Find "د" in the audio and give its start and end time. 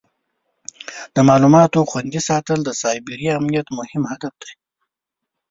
1.15-1.17, 2.63-2.69